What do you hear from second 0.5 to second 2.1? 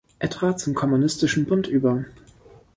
zum Kommunistischen Bund über.